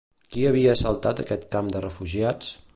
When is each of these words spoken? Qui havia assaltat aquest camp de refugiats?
Qui 0.35 0.45
havia 0.51 0.71
assaltat 0.77 1.23
aquest 1.25 1.47
camp 1.55 1.71
de 1.77 1.85
refugiats? 1.87 2.55